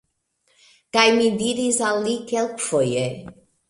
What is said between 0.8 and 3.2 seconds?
Kaj mi diris al li kelkfoje: